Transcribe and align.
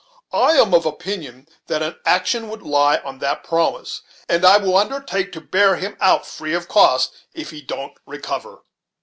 I 0.33 0.53
am 0.53 0.73
of 0.73 0.83
opinion 0.87 1.47
that 1.67 1.83
an 1.83 1.99
action 2.07 2.49
would 2.49 2.63
lie 2.63 2.97
on 3.05 3.19
that 3.19 3.43
promise, 3.43 4.01
and 4.27 4.43
I 4.43 4.57
will 4.57 4.75
undertake 4.75 5.31
to 5.33 5.41
bear 5.41 5.75
him 5.75 5.95
out, 6.01 6.25
free 6.25 6.55
of 6.55 6.67
costs, 6.67 7.15
if 7.35 7.51
he 7.51 7.61
don't 7.61 7.93
recover." 8.07 8.63